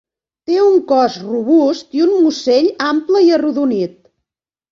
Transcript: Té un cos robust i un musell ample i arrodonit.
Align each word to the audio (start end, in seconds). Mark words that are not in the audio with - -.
Té 0.51 0.55
un 0.61 0.77
cos 0.91 1.17
robust 1.25 1.93
i 1.99 2.01
un 2.07 2.15
musell 2.23 2.71
ample 2.87 3.23
i 3.27 3.31
arrodonit. 3.39 3.93